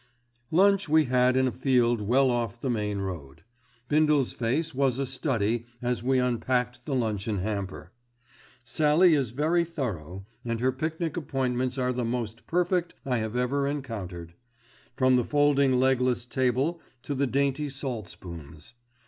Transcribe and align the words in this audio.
Lunch 0.49 0.89
we 0.89 1.05
had 1.05 1.37
in 1.37 1.47
a 1.47 1.51
field 1.51 2.01
well 2.01 2.31
off 2.31 2.59
the 2.59 2.71
main 2.71 3.01
road. 3.01 3.43
Bindle's 3.87 4.33
face 4.33 4.73
was 4.73 4.97
a 4.97 5.05
study 5.05 5.67
as 5.79 6.01
we 6.01 6.17
unpacked 6.17 6.87
the 6.87 6.95
luncheon 6.95 7.37
hamper. 7.37 7.91
Sallie 8.63 9.13
is 9.13 9.29
very 9.29 9.63
thorough, 9.63 10.25
and 10.43 10.59
her 10.59 10.71
pic 10.71 10.99
nic 10.99 11.17
appointments 11.17 11.77
are 11.77 11.93
the 11.93 12.03
most 12.03 12.47
perfect 12.47 12.95
I 13.05 13.17
have 13.17 13.35
ever 13.35 13.67
encountered, 13.67 14.33
from 14.97 15.17
the 15.17 15.23
folding 15.23 15.79
legless 15.79 16.25
table 16.25 16.81
to 17.03 17.13
the 17.13 17.27
dainty 17.27 17.69
salt 17.69 18.07
spoons. 18.07 18.73